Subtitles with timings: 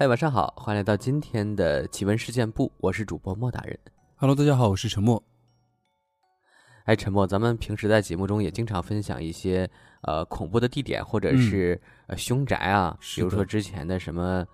[0.00, 3.76] 嗨，晚上好，欢迎来到今天的奇闻事件部，我是主播莫大人。
[4.14, 5.20] Hello，大家好，我是陈默。
[6.84, 9.68] 哎，陈默，咱们平时在节目中也经常分享一些
[10.02, 14.46] 呃恐怖的地点，或者嗯是、呃凶宅啊，比如说之前的什么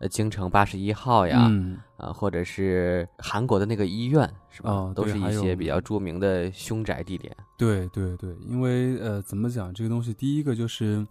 [0.00, 4.70] 呃京城八十一号呀，嗯，啊，或者是韩国的那个医院，是吧？
[4.70, 7.34] 哦都是一些比较著名的凶宅地点。
[7.56, 10.12] 对对对，因为呃，怎么讲这个东西？
[10.12, 11.06] 第一个就是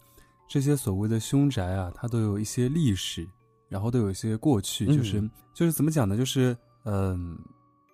[0.47, 3.27] 这些所谓的凶宅啊，它都有一些历史，
[3.69, 6.17] 然后都有一些过去，就是、嗯就是怎么讲呢？
[6.17, 7.37] 就是嗯、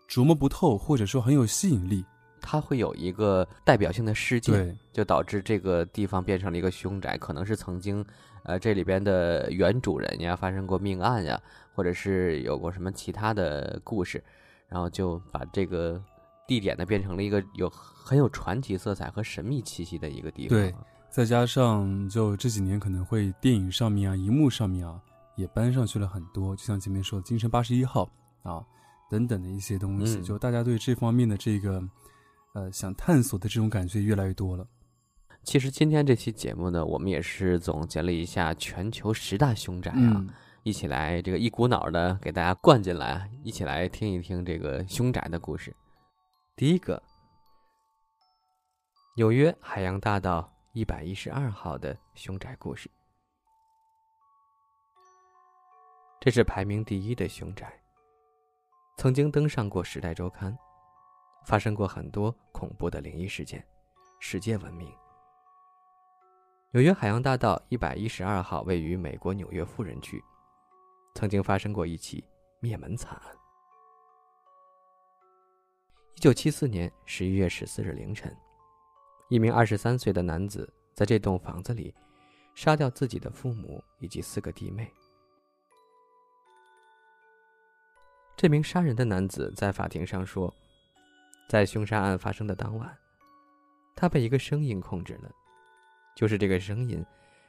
[0.09, 2.03] 琢磨不透，或者说很有吸引力。
[2.41, 8.05] 它会有一个代表性的事件，对就导致这个地方变成了一个凶宅，可能是曾经，
[8.43, 11.41] 呃，这里边的原主人呀发生过命案呀，
[11.73, 14.23] 或者是有过什么其他的故事，
[14.67, 15.99] 然后就把这个
[16.47, 20.55] 地点呢变成了一个有很有传奇色彩和神秘气息的一个地方。
[20.59, 20.71] 对
[21.09, 25.01] 再加上就这几年可能会电影上面啊、荧幕上面啊
[25.35, 28.09] 也搬上去了很多，就像前面说的《京城八十一号》
[28.49, 28.65] 啊
[29.09, 31.83] 等等的一些东西，嗯就大家对这方面的这个
[32.53, 34.67] 呃想探索的这种感觉越来越多了。
[35.43, 40.29] 其实今天这期节目呢，我们也是总结了一下全球十大凶宅啊，嗯，
[40.63, 45.75] 一起来这个一股脑的给大家灌进来，啊一起来听一听这个凶宅的故事。
[46.55, 47.01] 第一个，
[49.15, 52.89] 纽约海洋大道一百一十二号的凶宅故事。
[56.25, 57.71] 这是排名第一的凶宅，
[58.97, 60.51] 曾经登上过《时代周刊》，
[61.45, 63.63] 发生过很多恐怖的灵异事件，
[64.19, 64.91] 世界闻名。
[66.71, 70.19] 纽约海洋大道一百一十二号位于美国纽约富人区，
[71.13, 72.23] 曾经发生过一起
[72.59, 73.37] 灭门惨案。
[76.15, 78.35] 一九七四年十一月十四日凌晨，
[79.29, 81.93] 一名二十三岁的男子在这栋房子里
[82.55, 84.91] 杀掉自己的父母以及四个弟妹。
[88.35, 90.53] 这名杀人的男子在法庭上说，
[91.47, 92.97] 在凶杀案发生的当晚，
[93.95, 95.31] 他被一个声音控制了。
[96.15, 97.05] 就是这个声音，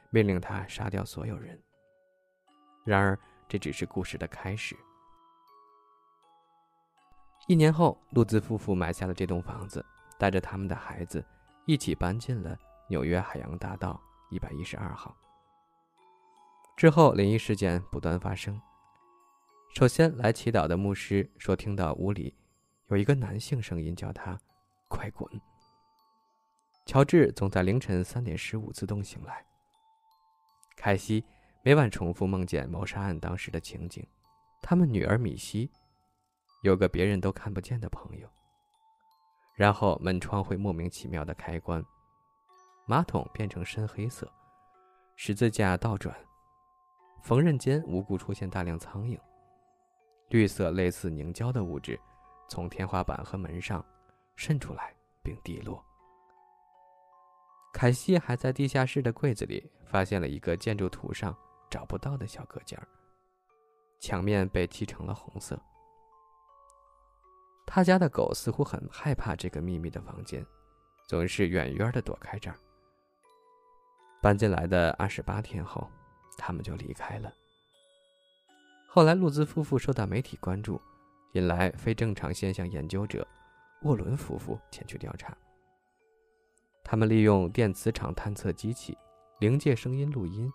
[0.09, 1.61] 命令他杀掉所有人。
[2.85, 3.19] 然而，
[3.49, 4.77] 这只是故事的开始。
[7.47, 9.85] 一年后，路兹夫妇买下了这栋房子，
[10.17, 11.23] 带着他们的孩子
[11.65, 12.57] 一起搬进了
[12.89, 15.15] 纽约海洋大道一百一十二号。
[16.77, 18.59] 之后，灵异事件不断发生。
[19.77, 22.33] 首先来祈祷的牧师说，听到屋里
[22.87, 24.35] 有一个男性声音叫他
[24.89, 25.29] “快滚”。
[26.87, 29.45] 乔治总在凌晨三点十五自动醒来。
[30.75, 31.23] 凯西
[31.61, 34.03] 每晚重复梦见谋杀案当时的情景。
[34.63, 35.69] 他们女儿米西
[36.63, 38.27] 有个别人都看不见的朋友。
[39.53, 41.85] 然后门窗会莫名其妙的开关，
[42.87, 44.27] 马桶变成深黑色，
[45.15, 46.17] 十字架倒转，
[47.21, 49.19] 缝纫间无故出现大量苍蝇，
[50.29, 51.99] 绿色类似凝胶的物质
[52.49, 53.83] 从天花板和门上
[54.35, 54.93] 渗出来
[55.23, 55.83] 并滴落。
[57.73, 61.35] 凯西还在地下室的柜子里发现了一个建筑图上
[61.69, 62.87] 找不到的小隔间儿，
[63.99, 65.59] 墙面被漆成了红色。
[67.65, 70.43] 他家的狗似乎很害怕这个秘密的房间，
[71.07, 72.57] 总是远远的躲开这儿。
[74.21, 75.87] 搬进来的二十八天后，
[76.37, 77.31] 他们就离开了。
[78.89, 80.81] 后来，路兹夫妇受到媒体关注，
[81.33, 83.27] 引来非正常现象研究者
[83.83, 85.37] 沃伦夫妇前去调查。
[86.83, 88.97] 他们利用电磁场探测机器、
[89.39, 90.51] 灵界声音录音、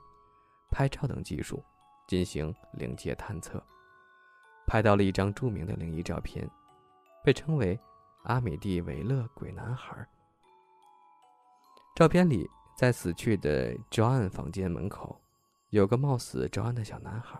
[0.70, 1.62] 拍照等技术
[2.09, 3.62] 进行灵界探测，
[4.66, 6.50] 拍到了一张著名的灵异照片，
[7.22, 7.78] 被称为
[8.25, 9.94] “阿米蒂维勒鬼男孩”。
[11.94, 15.20] 照片里，在死去的 John 房间门口，
[15.69, 17.38] 有个貌似 John 的小男孩。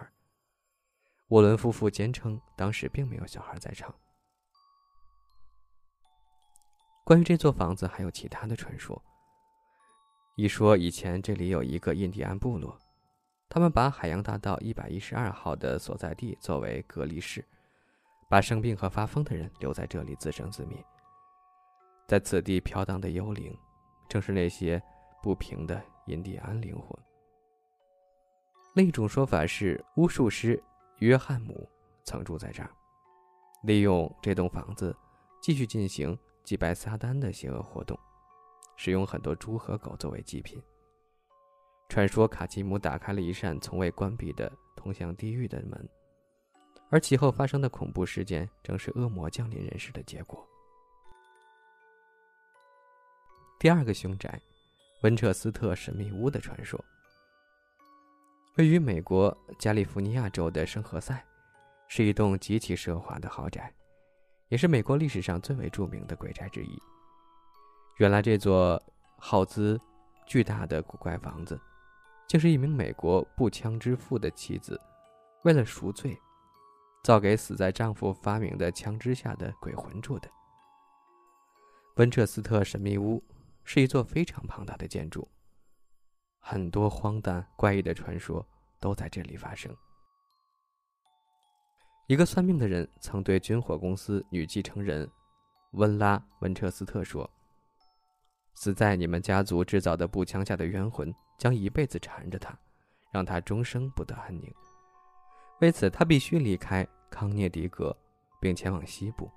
[1.32, 3.94] 沃伦夫妇坚称，当时并没有小孩在场。
[7.06, 9.03] 关于这座房子还有其他的传说。
[10.37, 12.79] 一说以前这里有一个印第安部落，
[13.49, 17.43] 他们把海洋大道一百一十二号的所在地作为隔离室，
[18.28, 20.85] 把生病和发疯的人留在这里自生自灭。
[22.06, 23.56] 在此地飘荡的幽灵，
[24.06, 24.82] 正是那些
[25.23, 26.90] 不平的印第安灵魂。
[28.75, 30.62] 另一种说法是，巫术师
[31.02, 31.69] 约翰姆
[32.04, 32.70] 曾住在这儿，
[33.64, 34.96] 利用这栋房子
[35.40, 37.99] 继续进行祭拜撒旦的邪恶活动，
[38.76, 40.62] 使用很多猪和狗作为祭品。
[41.88, 45.88] 传说卡基姆打开了一扇从未关闭的通向地狱的门，
[46.88, 50.49] 而其后发生的恐怖事件正是恶魔降临人世的结果。
[53.58, 54.40] 第二个凶宅，
[55.02, 56.82] 温彻斯特神秘屋的传说。
[58.56, 61.25] 位于美国加利福尼亚州的圣何塞，
[61.88, 63.72] 是一栋极其奢华的豪宅，
[64.49, 66.78] 也是美国历史上最为著名的鬼宅之一。
[67.96, 68.81] 原来，这座
[69.16, 69.81] 耗资
[70.26, 71.58] 巨大的古怪房子，
[72.28, 74.78] 竟是一名美国步枪之父的妻子
[75.44, 76.14] 为了赎罪，
[77.02, 80.28] 造给死在丈夫发明的枪支下的鬼魂住的。
[81.96, 83.22] 温彻斯特神秘屋
[83.64, 85.26] 是一座非常庞大的建筑。
[86.44, 88.44] 很多荒诞怪异的传说
[88.81, 89.75] 都在这里发生。
[92.09, 95.09] 一个算命的人曾对军火公司女继承人
[95.71, 97.31] 温拉·温彻斯特说
[98.55, 102.59] ：“死在你们家族制造的步枪下的冤魂将一辈子缠着他，
[103.12, 104.53] 让他终生不得安宁。
[105.61, 107.97] 为此，他必须离开康涅狄格，
[108.41, 109.31] 并前往西部。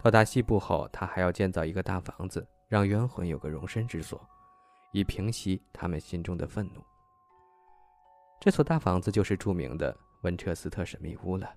[0.00, 4.24] 到达西部后，他还要建造一个大房子，让冤魂有个容身之所。”
[4.92, 6.84] 以平息他们心中的愤怒。
[8.40, 11.52] 这所大房子就是著名的温彻斯特神秘屋了。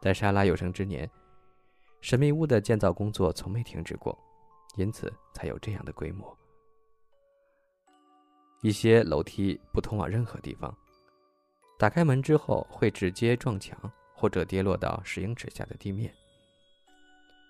[0.00, 1.10] 在莎拉有生之年，
[2.00, 4.18] 神秘屋的建造工作从没停止过，
[4.76, 6.36] 因此才有这样的规模。
[8.62, 10.74] 一些楼梯不通往任何地方，
[11.78, 13.78] 打开门之后会直接撞墙
[14.14, 16.12] 或者跌落到十英尺下的地面。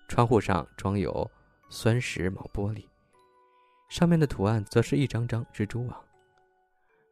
[0.07, 1.29] 窗户上装有
[1.69, 2.85] 酸石毛玻璃。
[3.95, 6.05] 上面的图案则是一张张蜘蛛网。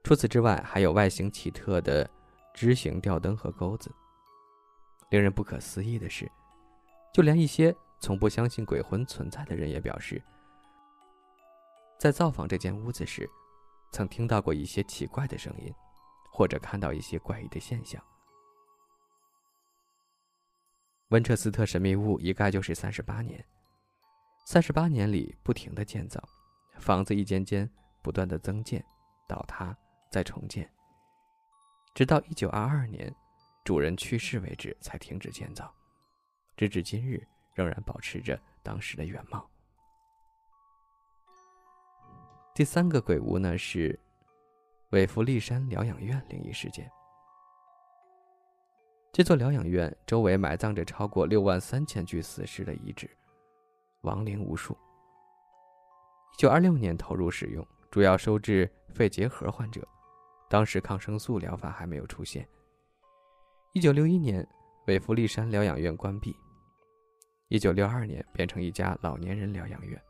[0.04, 2.10] 除此之外，还有外形奇特的
[2.54, 3.90] 枝形吊灯和钩子。
[5.10, 6.30] 令人不可思议的是，
[7.14, 10.22] 就连一些从不相信鬼魂存在的人也表示，
[11.98, 13.30] 在造访这间屋子时，
[13.94, 15.74] 曾听到过一些奇怪的声音，
[16.34, 18.04] 或者看到一些怪异的现象。
[21.12, 23.42] 温彻斯特神秘屋一盖就是三十八年，
[24.46, 26.22] 三十八年里不停的建造。
[26.80, 27.70] 房子一间间
[28.02, 28.84] 不断的增建、
[29.28, 29.76] 倒塌、
[30.10, 30.70] 再重建，
[31.94, 33.14] 直到一九二二年
[33.64, 35.74] 主人去世为止才停止建造，
[36.58, 39.50] 直至今日仍然保持着当时的原貌。
[42.54, 44.00] 第三个鬼屋呢是
[44.90, 46.92] 韦弗利山疗养院灵异事件。
[49.12, 53.10] 这座疗养院周围埋葬着超过六万三千具死尸的遗址，
[54.02, 54.78] 亡灵无数。
[56.34, 59.88] 一九二六年投入使用，主要收治肺结核患者。
[60.50, 62.48] 当时抗生素疗法还没有出现。
[63.72, 64.46] 一九六一年，
[64.88, 66.36] 韦弗利山疗养院关闭。
[67.50, 70.02] 一九六二年变成一家老年人疗养院。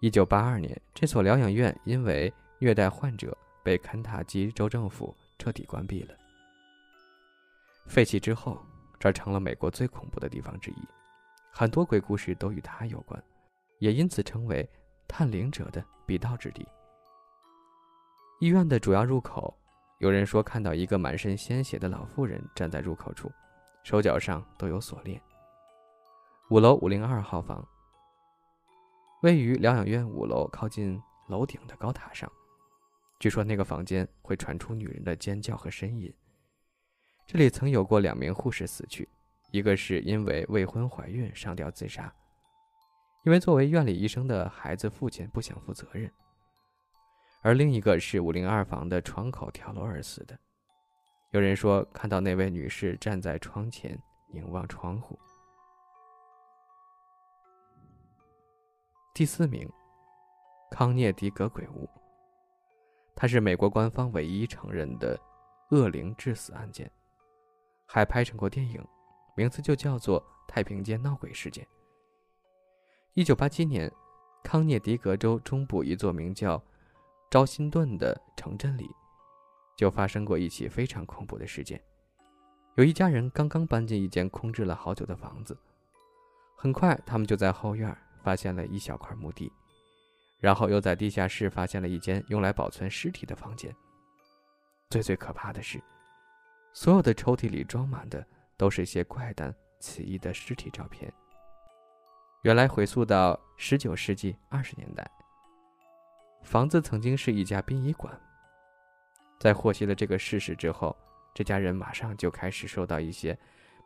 [0.00, 6.14] 一九八二年，这所疗养院因为虐待患者，被肯塔基州政府彻底关闭了。
[7.86, 8.62] 废弃之后，
[9.00, 10.88] 这成了美国最恐怖的地方之一，
[11.50, 13.20] 很多鬼故事都与它有关，
[13.78, 14.68] 也因此成为。
[15.08, 16.66] 探灵者的必到之地。
[18.40, 19.56] 医院的主要入口，
[19.98, 23.30] 有人说看到一个满身鲜血的老妇人站在入口处，
[23.82, 25.20] 手脚上都有锁链。
[26.50, 27.66] 五楼五零二号房，
[29.22, 32.30] 位于疗养院五楼靠近楼顶的高塔上。
[33.18, 36.12] 据说那个房间会传出女人的尖叫和呻吟。
[37.26, 39.08] 这里曾有过两名护士死去，
[39.50, 42.12] 一个是因为未婚怀孕上吊自杀。
[43.24, 46.12] 因为作为院里医生的孩子，父亲不想负责任，
[47.42, 50.38] 而另一个是五零二房的窗口跳楼而死的。
[51.30, 55.18] 有人说看到那位女士站在窗前凝望窗户。
[59.14, 59.66] 第四名，
[60.70, 61.88] 康涅狄格鬼屋，
[63.16, 65.18] 它是美国官方唯一承认的
[65.70, 66.90] 恶灵致死案件，
[67.86, 68.86] 还拍成过电影，
[69.34, 71.64] 名字就叫做《太平间闹鬼事件》。
[73.16, 73.88] 一九八七年，
[74.42, 76.60] 康涅狄格州中部一座名叫
[77.30, 78.90] 昭辛顿的城镇里，
[79.76, 81.80] 就发生过一起非常恐怖的事件。
[82.74, 85.56] 有一家人刚刚搬进一间空置了好久的房子，
[86.56, 89.52] 很快他们就在后院发现了一小块墓地，
[90.40, 93.72] 然后又在地下室发现了一间用来保存尸体的房间。
[94.90, 95.80] 最最可怕的是，
[96.72, 101.14] 所有的抽屉里装满的都是些怪诞奇异的尸体照片。
[102.44, 105.10] 原来回溯到十九世纪二十年代，
[106.42, 108.14] 房子曾经是一家殡仪馆。
[109.40, 110.94] 在获悉了这个事实之后，
[111.32, 113.36] 这家人马上就开始受到一些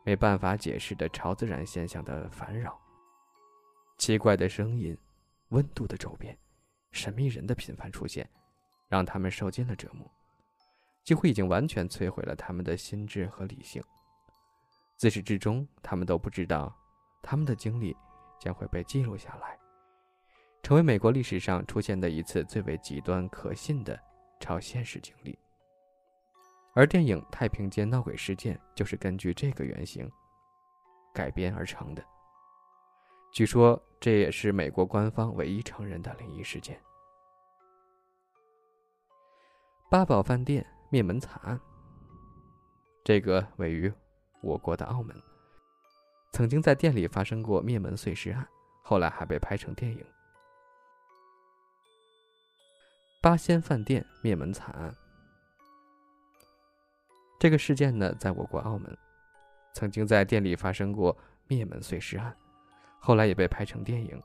[0.03, 2.77] 没办法解释的超自然现象的烦扰。
[3.97, 4.97] 奇怪的声音、
[5.51, 6.37] 温度的骤变、
[6.91, 8.29] 神秘人的频繁出现，
[8.89, 10.05] 让他们受尽了折磨，
[11.05, 13.81] 几乎已经完全摧毁了他们的心智和理性。
[14.97, 16.75] 自始至终，他们都不知道
[17.21, 17.95] 他们的经历。
[18.39, 19.59] 将会被记录下来，
[20.63, 23.99] 成为美国历史上出现的一次最为极端可信的
[24.39, 25.37] 超现实经历。
[26.73, 30.09] 而电影《太平间闹鬼事件》就是根据这个原型
[31.13, 32.03] 改编而成的。
[33.31, 36.79] 据说这也是美国官方唯一承认的灵异事件。
[39.89, 41.59] 八宝饭店灭门惨案，
[43.03, 43.91] 这个位于
[44.41, 45.15] 我国的澳门，
[46.31, 48.47] 曾经在店里发生过灭门碎尸案，
[48.81, 50.05] 后来还被拍成电影。
[53.21, 54.95] 八仙饭店灭门惨案，
[57.37, 58.97] 这个事件呢，在我国澳门，
[59.73, 61.17] 曾经在店里发生过
[61.47, 62.33] 灭门碎尸案，
[62.99, 64.21] 后来也被拍成电影。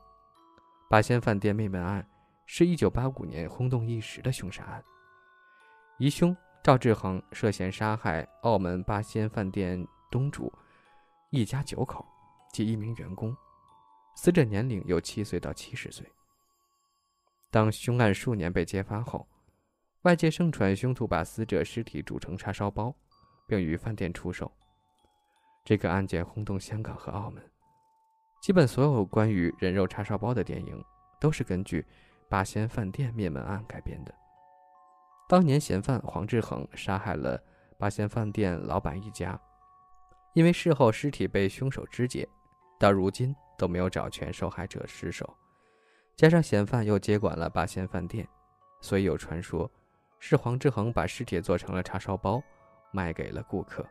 [0.89, 2.07] 八仙饭店灭门案
[2.45, 4.81] 是一九八五年轰动一时的凶杀案。
[5.97, 10.53] 疑凶赵志恒涉嫌杀害澳门八仙饭店东主
[11.35, 12.05] 一家九口
[12.53, 13.35] 及一名员工，
[14.15, 16.09] 死者年龄由七岁到七十岁。
[17.51, 19.27] 当凶案数年被揭发后，
[20.03, 22.95] 外界盛传凶徒把死者尸体煮成叉烧包，
[23.47, 24.51] 并于饭店出售。
[25.63, 27.43] 这个案件轰动香港和澳门，
[28.41, 30.83] 基本所有关于人肉叉烧包的电影
[31.19, 31.85] 都是根据
[32.29, 34.13] 八仙饭店灭门案改编的。
[35.27, 37.41] 当年嫌犯黄志恒杀害了
[37.79, 39.39] 八仙饭店老板一家，
[40.35, 42.27] 因为事后尸体被凶手肢解，
[42.77, 45.33] 到如今都没有找全受害者尸首。
[46.17, 48.27] 加上嫌犯又接管了八仙饭店，
[48.81, 49.69] 所以有传说，
[50.19, 52.43] 是黄志恒把尸体做成了叉烧包，
[52.91, 53.85] 卖给了顾客。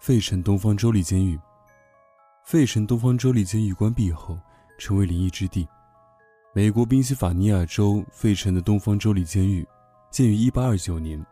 [0.00, 1.40] 费城东方州立监狱，
[2.44, 4.38] 费城东方州立监狱关闭后，
[4.78, 5.66] 成为灵异之地。
[6.54, 9.66] 美国宾夕法尼亚州费城的东方州立监狱，
[10.10, 11.26] 建于1829年，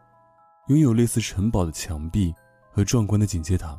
[0.69, 2.35] 拥有类似城堡的墙壁
[2.79, 3.77] 和壮观的警戒塔，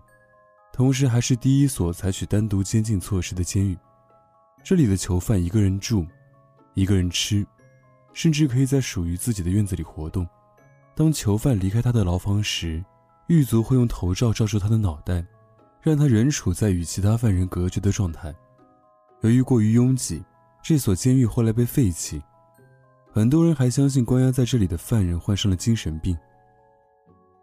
[0.73, 3.77] 同时还是第一所采取单独监禁措施的监狱。
[4.61, 6.05] 这里的囚犯一个人住，
[6.73, 7.47] 一个人吃，
[8.11, 10.27] 甚至可以在属于自己的院子里活动。
[10.97, 12.83] 当囚犯离开他的牢房时，
[13.27, 15.25] 狱卒会用头罩罩住他的脑袋，
[15.81, 18.35] 让他仍处在与其他犯人隔绝的状态。
[19.21, 20.21] 由于过于拥挤。
[20.61, 22.21] 这所监狱后来被废弃，
[23.13, 26.17] 很多人还相信关押在这里的犯人患上了精神病。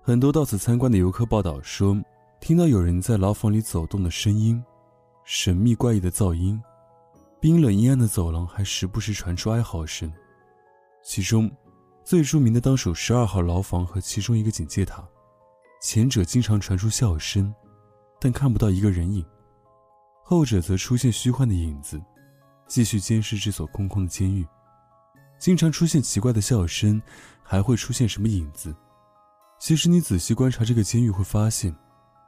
[0.06, 2.00] 很多到此参观的游客报道说，
[2.38, 4.62] 听到有人在牢房里走动的声音，
[5.24, 6.62] 神秘怪异的噪音，
[7.40, 10.08] 冰冷阴暗的走廊还时不时传出哀嚎声。
[11.02, 11.50] 其中，
[12.04, 15.04] 最著名的当属十二号牢房和其中一个警戒塔，
[15.82, 17.52] 前者经常传出笑声，
[18.20, 19.24] 但看不到一个人影；
[20.22, 22.00] 后者则出现虚幻的影子。
[22.68, 24.46] 继续监视这所空空的监狱，
[25.36, 27.02] 经常出现奇怪的笑声，
[27.42, 28.72] 还会出现什么影子？
[29.58, 31.74] 其实你仔细观察这个监狱，会发现，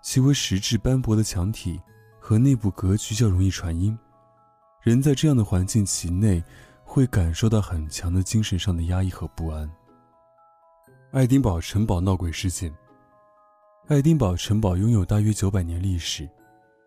[0.02, 1.80] 其为石质斑驳的墙体
[2.18, 3.97] 和内部格局较容易传音。
[4.82, 6.42] 人在这样的环境其内，
[6.85, 9.70] 会感受到很强的精神上的压抑和不安。
[11.12, 12.75] 爱丁堡城堡闹鬼事件。
[13.88, 16.28] 爱丁堡城堡拥有大约九百年历史，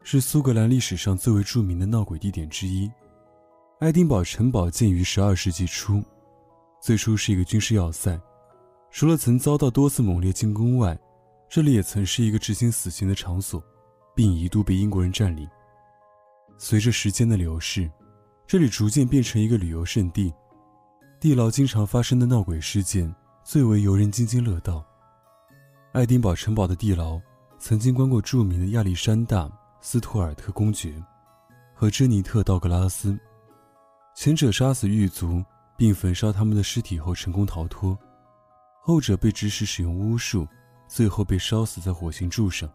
[0.03, 2.91] 是苏格兰历史上最为著名的闹鬼地点之一。
[3.79, 6.03] 爱丁堡城堡建于十二世纪初，
[6.81, 8.19] 最初是一个军事要塞。
[8.91, 10.99] 除了曾遭到多次猛烈进攻外，
[11.49, 13.63] 这里也曾是一个执行死刑的场所，
[14.13, 15.49] 并一度被英国人占领。
[16.57, 17.89] 随着时间的流逝，
[18.45, 20.31] 这里逐渐变成一个旅游胜地。
[21.19, 24.85] 地牢经常发生的闹鬼事件最为游人津津乐道。
[25.93, 27.19] 爱丁堡城堡的地牢
[27.59, 29.45] 曾经关过著名的亚历山大·
[29.81, 31.01] 斯图尔特公爵
[31.73, 33.17] 和珍妮特·道格拉斯。
[34.15, 35.43] 前者杀死狱卒
[35.77, 37.97] 并焚烧他们的尸体后成功逃脱，
[38.81, 40.47] 后者被指使使用巫术，
[40.87, 42.69] 最后被烧死在火刑柱上。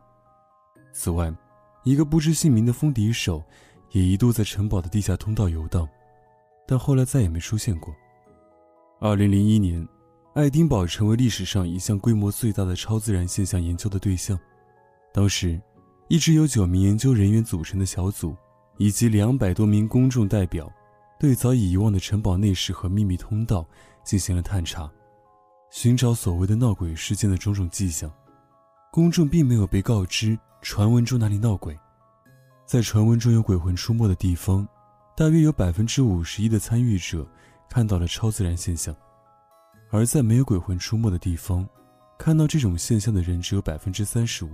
[0.92, 1.34] 此外，
[1.82, 3.44] 一个不知姓名的风笛手
[3.90, 5.86] 也一度在城堡的地下通道游荡，
[6.66, 7.92] 但后来再也没出现过。
[9.00, 9.86] 二零零一年，
[10.34, 14.38] 爱丁堡成为历史上一项规模最大的超自然现象研究的对象。
[15.12, 15.60] 当时，
[16.08, 18.36] 一支由九名研究人员组成的小组，
[18.78, 20.72] 以及两百多名公众代表。
[21.18, 23.66] 对早已遗忘的城堡内饰和秘密通道
[24.04, 24.90] 进行了探查，
[25.78, 28.10] 寻找所谓的闹鬼事件的种种迹象。
[28.90, 31.78] 公众并没有被告知传闻中哪里闹鬼，
[32.64, 34.66] 在传闻中有鬼魂出没的地方，
[35.14, 37.28] 大约有百分之五十一的参与者
[37.68, 38.94] 看到了超自然现象；
[39.90, 41.68] 而在没有鬼魂出没的地方，
[42.16, 44.50] 看到这种现象的人只有百分之三十五。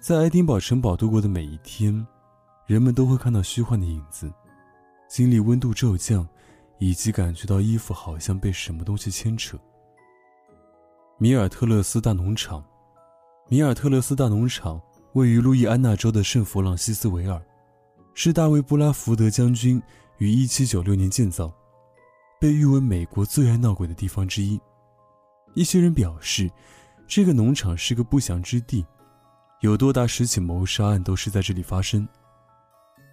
[0.00, 2.06] 在爱丁堡城堡度过的每一天，
[2.66, 4.32] 人们都会看到虚幻的影子。
[5.08, 6.24] 经历温度骤降，
[6.78, 9.58] 以及感觉到衣服好像被什么东西牵扯。
[11.20, 12.64] 米尔特勒斯大农场，
[13.48, 14.80] 米尔特勒斯大农场
[15.14, 17.42] 位于路易安那州的圣弗朗西斯维尔，
[18.14, 19.82] 是大卫布拉福德将军
[20.18, 21.52] 于1796年建造。
[22.40, 24.60] 被誉为美国最爱闹鬼的地方之一。
[25.54, 26.48] 一些人表示，
[27.08, 28.86] 这个农场是个不祥之地，
[29.60, 32.06] 有多达十起谋杀案都是在这里发生。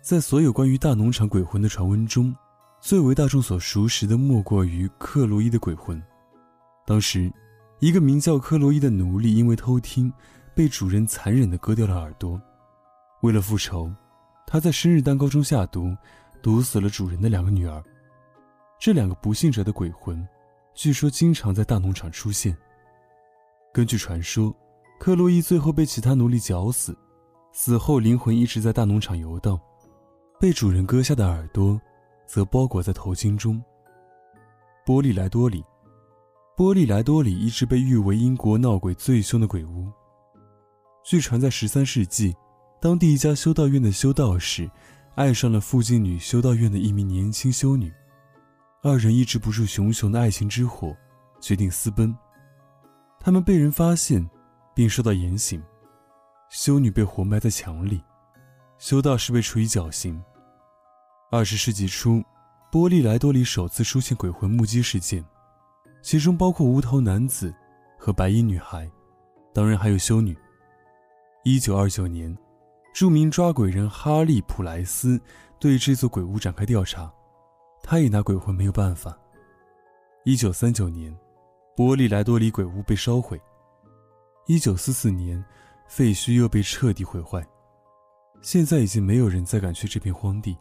[0.04, 2.36] 在所有关于大农场鬼魂的传闻中，
[2.80, 6.00] 最为大众所熟识的莫过于克洛伊的鬼魂。
[6.86, 7.34] 当时，
[7.80, 10.12] 一个名叫克洛伊的奴隶因为偷听，
[10.56, 12.42] 被主人残忍地割掉了耳朵。
[13.22, 13.94] 为了复仇，
[14.48, 15.96] 他在生日蛋糕中下毒，
[16.42, 17.84] 毒死了主人的两个女儿。
[18.80, 20.26] 这两个不幸者的鬼魂，
[20.74, 22.56] 据说经常在大农场出现。
[23.74, 24.56] 根据传说，
[25.00, 26.98] 克洛伊最后被其他奴隶绞死，
[27.52, 29.60] 死后灵魂一直在大农场游荡。
[30.40, 31.80] 被主人割下的耳朵，
[32.26, 33.62] 则包裹在头巾中。
[34.86, 35.64] 波利莱多里，
[36.58, 39.92] 波利莱多里一直被誉为英国闹鬼最凶的鬼屋。
[41.04, 42.34] 据传，在十三世纪，
[42.80, 44.72] 当地一家修道院的修道士
[45.16, 47.92] 爱上了附近女修道院的一名年轻修女，
[48.82, 50.96] 二人抑制不住熊熊的爱情之火，
[51.42, 52.16] 决定私奔。
[53.20, 54.26] 他们被人发现，
[54.74, 55.62] 并受到严刑，
[56.50, 58.02] 修女被活埋在墙里。
[58.78, 60.24] 修道士被处以绞刑。
[61.32, 62.24] 二十世纪初，
[62.72, 65.22] 波利莱多里首次出现鬼魂目击事件，
[66.06, 67.52] 其中包括无头男子
[67.98, 68.88] 和白衣女孩，
[69.52, 70.38] 当然还有修女。
[71.44, 72.38] 一九二九年，
[72.94, 75.20] 著名抓鬼人哈利·普莱斯
[75.58, 77.12] 对这座鬼屋展开调查，
[77.82, 79.18] 他也拿鬼魂没有办法。
[80.26, 81.12] 一九三九年，
[81.76, 83.42] 波利莱多里鬼屋被烧毁。
[84.46, 85.44] 一九四四年，
[85.88, 87.44] 废墟又被彻底毁坏。
[88.44, 90.56] 现在已经没有人再敢去这片荒地。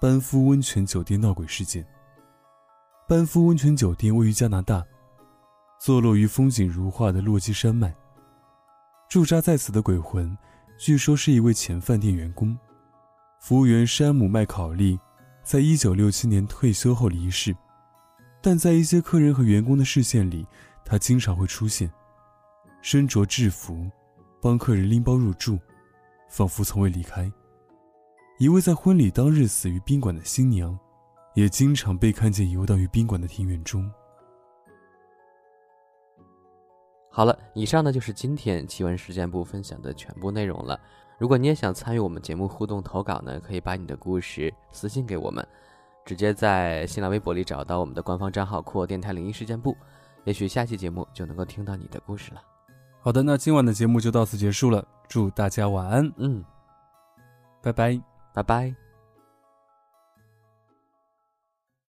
[0.00, 1.86] 班夫温泉酒店闹鬼事件。
[3.08, 4.84] 班夫温泉酒店位于加拿大，
[5.80, 7.96] 坐落于风景如画的落基山脉。
[9.08, 10.36] 驻扎在此的鬼魂，
[10.78, 12.54] 据说是一位前饭店员工，
[13.40, 15.00] 服务员山姆麦考利，
[15.42, 17.56] 在一九六七年退休后离世，
[18.42, 20.46] 但在一些客人和员工的视线里，
[20.84, 21.90] 他经常会出现，
[22.82, 23.90] 身着制服。
[24.40, 25.58] 帮客人拎包入住，
[26.28, 27.32] 仿佛从未离开。
[28.38, 30.78] 一位在婚礼当日死于宾馆的新娘，
[31.38, 33.88] 也经常被看见游荡于宾馆的庭院中。
[37.08, 40.80] 好了，以上呢就是今天奇闻事件部分享的全部内容了。
[41.16, 45.46] 如果你也想参与我们节目互动投稿呢，可以把你的故事私信给我们，
[46.04, 49.76] 直接在新浪微博里找到我们的官方账号“酷我电台灵异事件部”，
[50.26, 52.42] 也许下期节目就能够听到你的故事了。
[52.98, 54.84] 好的，那今晚的节目就到此结束了。
[55.08, 56.44] 祝大家晚安，嗯，
[57.62, 58.00] 拜拜，
[58.34, 58.87] 拜拜。